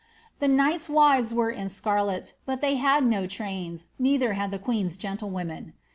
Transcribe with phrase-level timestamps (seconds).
[0.39, 5.73] The knights' wives were in scarlet, but trains, neitlier had the queen's gentlewomen.